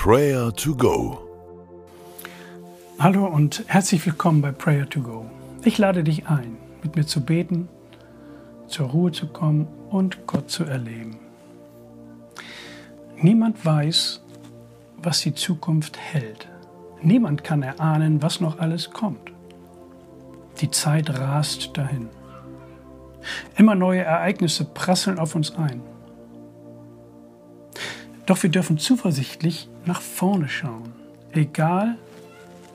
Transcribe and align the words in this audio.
Prayer 0.00 0.54
to 0.54 0.76
Go. 0.76 1.18
Hallo 3.00 3.26
und 3.26 3.64
herzlich 3.66 4.06
willkommen 4.06 4.40
bei 4.40 4.52
Prayer 4.52 4.88
to 4.88 5.00
Go. 5.00 5.26
Ich 5.64 5.76
lade 5.76 6.04
dich 6.04 6.28
ein, 6.28 6.56
mit 6.84 6.94
mir 6.94 7.04
zu 7.04 7.20
beten, 7.20 7.68
zur 8.68 8.90
Ruhe 8.90 9.10
zu 9.10 9.26
kommen 9.26 9.66
und 9.90 10.24
Gott 10.28 10.50
zu 10.50 10.62
erleben. 10.62 11.18
Niemand 13.16 13.66
weiß, 13.66 14.22
was 15.02 15.20
die 15.22 15.34
Zukunft 15.34 15.98
hält. 15.98 16.48
Niemand 17.02 17.42
kann 17.42 17.64
erahnen, 17.64 18.22
was 18.22 18.40
noch 18.40 18.60
alles 18.60 18.92
kommt. 18.92 19.32
Die 20.60 20.70
Zeit 20.70 21.10
rast 21.18 21.76
dahin. 21.76 22.08
Immer 23.56 23.74
neue 23.74 24.02
Ereignisse 24.02 24.64
prasseln 24.64 25.18
auf 25.18 25.34
uns 25.34 25.56
ein. 25.56 25.82
Doch 28.28 28.42
wir 28.42 28.50
dürfen 28.50 28.76
zuversichtlich 28.76 29.70
nach 29.86 30.02
vorne 30.02 30.50
schauen, 30.50 30.92
egal 31.32 31.96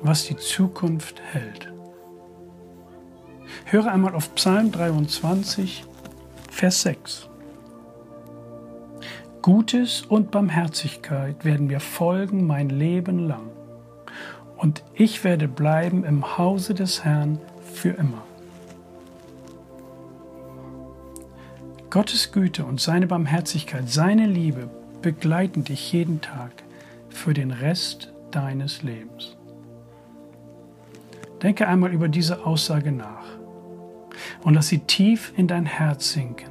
was 0.00 0.24
die 0.24 0.38
Zukunft 0.38 1.20
hält. 1.32 1.70
Höre 3.66 3.92
einmal 3.92 4.14
auf 4.14 4.34
Psalm 4.36 4.72
23, 4.72 5.84
Vers 6.50 6.80
6. 6.80 7.28
Gutes 9.42 10.00
und 10.00 10.30
Barmherzigkeit 10.30 11.44
werden 11.44 11.66
mir 11.66 11.80
folgen 11.80 12.46
mein 12.46 12.70
Leben 12.70 13.18
lang, 13.18 13.50
und 14.56 14.82
ich 14.94 15.24
werde 15.24 15.46
bleiben 15.46 16.04
im 16.04 16.38
Hause 16.38 16.72
des 16.72 17.04
Herrn 17.04 17.38
für 17.70 17.90
immer. 17.90 18.22
Gottes 21.90 22.32
Güte 22.32 22.64
und 22.64 22.80
seine 22.80 23.06
Barmherzigkeit, 23.06 23.90
seine 23.90 24.26
Liebe 24.26 24.70
begleiten 25.04 25.64
dich 25.64 25.92
jeden 25.92 26.22
Tag 26.22 26.50
für 27.10 27.34
den 27.34 27.50
Rest 27.50 28.10
deines 28.30 28.82
Lebens. 28.82 29.36
Denke 31.42 31.68
einmal 31.68 31.92
über 31.92 32.08
diese 32.08 32.46
Aussage 32.46 32.90
nach 32.90 33.26
und 34.44 34.54
lass 34.54 34.68
sie 34.68 34.78
tief 34.78 35.34
in 35.36 35.46
dein 35.46 35.66
Herz 35.66 36.12
sinken. 36.12 36.48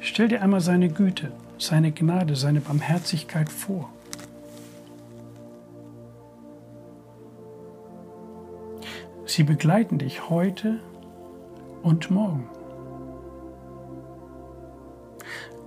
Stell 0.00 0.28
dir 0.28 0.42
einmal 0.42 0.60
seine 0.60 0.90
Güte, 0.90 1.32
seine 1.56 1.92
Gnade, 1.92 2.36
seine 2.36 2.60
Barmherzigkeit 2.60 3.48
vor. 3.48 3.88
Sie 9.24 9.44
begleiten 9.44 9.96
dich 9.96 10.28
heute 10.28 10.78
und 11.82 12.10
morgen. 12.10 12.50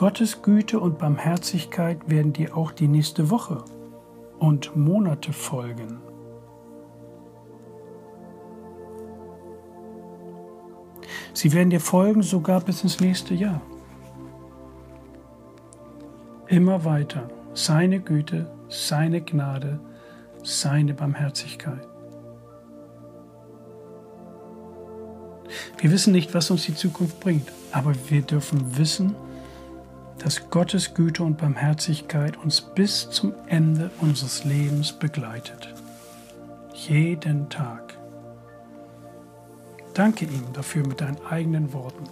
Gottes 0.00 0.40
Güte 0.40 0.80
und 0.80 0.96
Barmherzigkeit 0.96 2.08
werden 2.08 2.32
dir 2.32 2.56
auch 2.56 2.72
die 2.72 2.88
nächste 2.88 3.28
Woche 3.28 3.62
und 4.38 4.74
Monate 4.74 5.34
folgen. 5.34 5.98
Sie 11.34 11.52
werden 11.52 11.68
dir 11.68 11.82
folgen 11.82 12.22
sogar 12.22 12.62
bis 12.62 12.82
ins 12.82 13.00
nächste 13.00 13.34
Jahr. 13.34 13.60
Immer 16.46 16.86
weiter 16.86 17.28
seine 17.52 18.00
Güte, 18.00 18.50
seine 18.70 19.20
Gnade, 19.20 19.80
seine 20.42 20.94
Barmherzigkeit. 20.94 21.86
Wir 25.76 25.90
wissen 25.92 26.14
nicht, 26.14 26.32
was 26.32 26.50
uns 26.50 26.64
die 26.64 26.74
Zukunft 26.74 27.20
bringt, 27.20 27.52
aber 27.72 27.92
wir 28.08 28.22
dürfen 28.22 28.78
wissen, 28.78 29.14
dass 30.22 30.50
Gottes 30.50 30.94
Güte 30.94 31.22
und 31.22 31.38
Barmherzigkeit 31.38 32.36
uns 32.36 32.60
bis 32.60 33.10
zum 33.10 33.32
Ende 33.46 33.90
unseres 34.00 34.44
Lebens 34.44 34.92
begleitet. 34.92 35.74
Jeden 36.74 37.48
Tag. 37.48 37.98
Danke 39.94 40.26
ihm 40.26 40.52
dafür 40.52 40.86
mit 40.86 41.00
deinen 41.00 41.20
eigenen 41.26 41.72
Worten. 41.72 42.04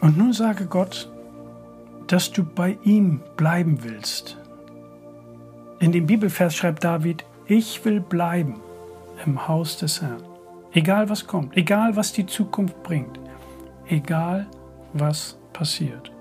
Und 0.00 0.16
nun 0.16 0.32
sage 0.32 0.66
Gott, 0.66 1.10
dass 2.06 2.32
du 2.32 2.44
bei 2.44 2.78
ihm 2.84 3.20
bleiben 3.36 3.82
willst. 3.82 4.38
In 5.80 5.92
dem 5.92 6.06
Bibelvers 6.06 6.56
schreibt 6.56 6.84
David, 6.84 7.24
ich 7.46 7.84
will 7.84 8.00
bleiben 8.00 8.60
im 9.24 9.48
Haus 9.48 9.78
des 9.78 10.02
Herrn. 10.02 10.22
Egal 10.72 11.08
was 11.08 11.26
kommt, 11.26 11.56
egal 11.56 11.96
was 11.96 12.12
die 12.12 12.26
Zukunft 12.26 12.82
bringt, 12.82 13.18
egal 13.88 14.46
was 14.92 15.38
passiert. 15.52 16.12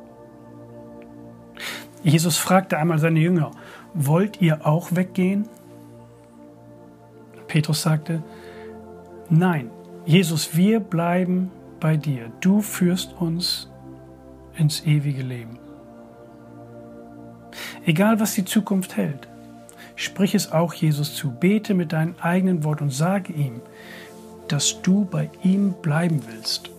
Jesus 2.03 2.37
fragte 2.37 2.77
einmal 2.77 2.99
seine 2.99 3.19
Jünger, 3.19 3.51
wollt 3.93 4.41
ihr 4.41 4.65
auch 4.65 4.95
weggehen? 4.95 5.47
Petrus 7.47 7.81
sagte, 7.81 8.23
nein, 9.29 9.69
Jesus, 10.05 10.55
wir 10.55 10.79
bleiben 10.79 11.51
bei 11.79 11.97
dir. 11.97 12.31
Du 12.41 12.61
führst 12.61 13.13
uns 13.19 13.69
ins 14.57 14.85
ewige 14.85 15.21
Leben. 15.21 15.59
Egal 17.85 18.19
was 18.19 18.33
die 18.33 18.45
Zukunft 18.45 18.97
hält, 18.97 19.27
sprich 19.95 20.35
es 20.35 20.51
auch 20.51 20.73
Jesus 20.73 21.15
zu. 21.15 21.31
Bete 21.31 21.73
mit 21.73 21.93
deinem 21.93 22.15
eigenen 22.19 22.63
Wort 22.63 22.81
und 22.81 22.91
sage 22.91 23.33
ihm, 23.33 23.61
dass 24.47 24.81
du 24.81 25.05
bei 25.05 25.29
ihm 25.43 25.73
bleiben 25.81 26.21
willst. 26.27 26.69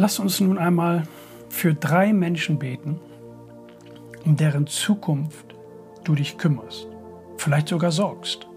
Lass 0.00 0.18
uns 0.18 0.40
nun 0.40 0.56
einmal 0.56 1.02
für 1.50 1.74
drei 1.74 2.14
Menschen 2.14 2.58
beten, 2.58 2.98
um 4.24 4.34
deren 4.34 4.66
Zukunft 4.66 5.54
du 6.04 6.14
dich 6.14 6.38
kümmerst, 6.38 6.88
vielleicht 7.36 7.68
sogar 7.68 7.92
sorgst. 7.92 8.48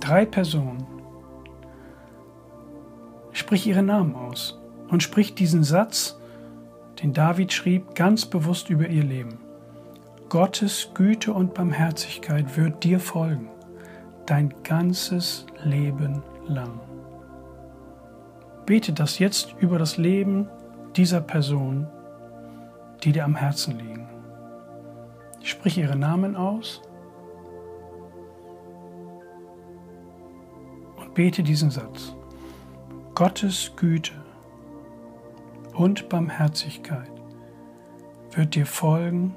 Drei 0.00 0.24
Personen. 0.24 0.86
Sprich 3.32 3.66
ihre 3.66 3.82
Namen 3.82 4.14
aus 4.14 4.58
und 4.88 5.02
sprich 5.02 5.34
diesen 5.34 5.64
Satz, 5.64 6.18
den 7.02 7.12
David 7.12 7.52
schrieb, 7.52 7.94
ganz 7.94 8.24
bewusst 8.24 8.70
über 8.70 8.88
ihr 8.88 9.04
Leben. 9.04 9.38
Gottes 10.30 10.92
Güte 10.94 11.34
und 11.34 11.52
Barmherzigkeit 11.52 12.56
wird 12.56 12.82
dir 12.84 13.00
folgen, 13.00 13.50
dein 14.24 14.54
ganzes 14.62 15.44
Leben 15.62 16.22
lang. 16.46 16.80
Bete 18.68 18.92
das 18.92 19.18
jetzt 19.18 19.54
über 19.60 19.78
das 19.78 19.96
Leben 19.96 20.46
dieser 20.94 21.22
Person, 21.22 21.86
die 23.02 23.12
dir 23.12 23.24
am 23.24 23.34
Herzen 23.34 23.78
liegen. 23.78 24.06
Sprich 25.42 25.78
ihre 25.78 25.96
Namen 25.96 26.36
aus 26.36 26.82
und 30.98 31.14
bete 31.14 31.42
diesen 31.42 31.70
Satz. 31.70 32.14
Gottes 33.14 33.72
Güte 33.74 34.12
und 35.72 36.10
Barmherzigkeit 36.10 37.10
wird 38.32 38.54
dir 38.54 38.66
folgen 38.66 39.34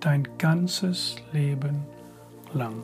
dein 0.00 0.26
ganzes 0.38 1.16
Leben 1.32 1.84
lang. 2.54 2.82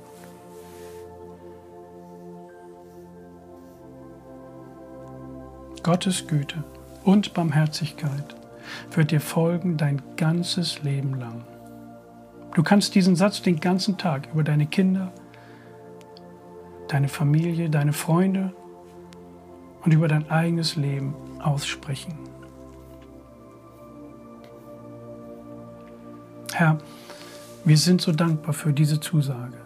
Gottes 5.86 6.26
Güte 6.26 6.64
und 7.04 7.32
Barmherzigkeit 7.32 8.34
wird 8.90 9.12
dir 9.12 9.20
folgen 9.20 9.76
dein 9.76 10.02
ganzes 10.16 10.82
Leben 10.82 11.14
lang. 11.20 11.44
Du 12.56 12.64
kannst 12.64 12.96
diesen 12.96 13.14
Satz 13.14 13.40
den 13.40 13.60
ganzen 13.60 13.96
Tag 13.96 14.26
über 14.32 14.42
deine 14.42 14.66
Kinder, 14.66 15.12
deine 16.88 17.06
Familie, 17.06 17.70
deine 17.70 17.92
Freunde 17.92 18.52
und 19.84 19.94
über 19.94 20.08
dein 20.08 20.28
eigenes 20.28 20.74
Leben 20.74 21.14
aussprechen. 21.40 22.18
Herr, 26.52 26.78
wir 27.64 27.78
sind 27.78 28.00
so 28.00 28.10
dankbar 28.10 28.54
für 28.54 28.72
diese 28.72 28.98
Zusage. 28.98 29.56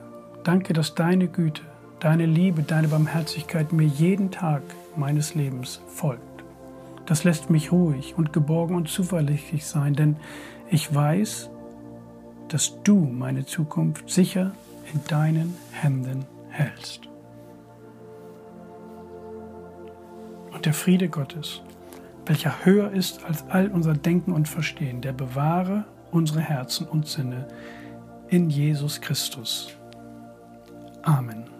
Danke, 0.45 0.75
dass 0.75 0.95
deine 0.95 1.29
Güte, 1.29 1.63
deine 1.99 2.27
Liebe, 2.27 2.63
deine 2.63 2.89
Barmherzigkeit 2.89 3.73
mir 3.73 3.87
jeden 3.87 4.31
Tag 4.31 4.61
meines 5.01 5.35
Lebens 5.35 5.81
folgt. 5.89 6.45
Das 7.07 7.25
lässt 7.25 7.51
mich 7.51 7.73
ruhig 7.73 8.15
und 8.17 8.33
geborgen 8.33 8.77
und 8.77 8.89
zuverlässig 8.89 9.67
sein, 9.67 9.95
denn 9.95 10.17
ich 10.71 10.95
weiß, 10.95 11.51
dass 12.47 12.81
du 12.85 12.97
meine 13.01 13.45
Zukunft 13.45 14.09
sicher 14.09 14.53
in 14.93 15.01
deinen 15.09 15.57
Händen 15.73 16.25
hältst. 16.51 17.09
Und 20.53 20.67
der 20.67 20.75
Friede 20.75 21.09
Gottes, 21.09 21.63
welcher 22.27 22.65
höher 22.65 22.91
ist 22.93 23.25
als 23.25 23.45
all 23.49 23.69
unser 23.69 23.95
Denken 23.95 24.33
und 24.33 24.47
Verstehen, 24.47 25.01
der 25.01 25.13
bewahre 25.13 25.85
unsere 26.13 26.41
Herzen 26.41 26.87
und 26.87 27.07
Sinne 27.07 27.49
in 28.29 28.51
Jesus 28.51 29.01
Christus. 29.01 29.73
Amen. 31.03 31.60